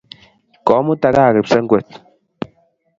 [0.67, 1.87] Komuta ga kipsengwet